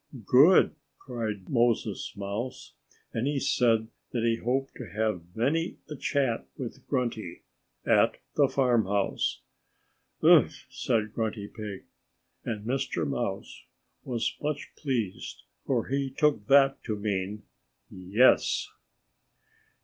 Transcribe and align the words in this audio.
"Good!" 0.25 0.73
cried 0.97 1.47
Moses 1.47 2.15
Mouse. 2.17 2.73
And 3.13 3.27
he 3.27 3.37
said 3.39 3.87
that 4.11 4.23
he 4.23 4.37
hoped 4.37 4.73
to 4.77 4.89
have 4.89 5.21
many 5.35 5.77
a 5.91 5.95
chat 5.95 6.47
with 6.57 6.83
Grunty, 6.87 7.43
at 7.85 8.17
the 8.33 8.47
farmhouse. 8.47 9.41
"Umph!" 10.23 10.65
said 10.71 11.13
Grunty 11.13 11.47
Pig. 11.49 11.85
And 12.43 12.65
Mr. 12.65 13.07
Mouse 13.07 13.65
was 14.03 14.35
much 14.41 14.71
pleased, 14.75 15.43
for 15.67 15.85
he 15.89 16.09
took 16.09 16.47
that 16.47 16.83
to 16.85 16.95
mean 16.95 17.43
"Yes!" 17.91 18.69